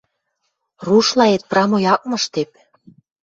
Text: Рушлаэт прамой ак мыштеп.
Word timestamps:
Рушлаэт 0.85 1.43
прамой 1.51 1.85
ак 1.93 2.01
мыштеп. 2.09 2.49